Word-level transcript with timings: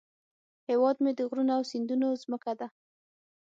هیواد 0.69 0.97
مې 1.03 1.11
د 1.15 1.19
غرونو 1.29 1.51
او 1.57 1.63
سیندونو 1.71 2.07
زمکه 2.21 2.53
ده 2.59 2.67